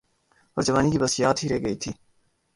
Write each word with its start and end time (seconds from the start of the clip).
اورجوانی 0.57 0.91
کی 0.91 0.97
بس 0.97 1.19
یاد 1.19 1.35
ہی 1.43 1.49
رہ 1.49 1.59
گئی 1.65 1.75
تھی۔ 1.75 1.91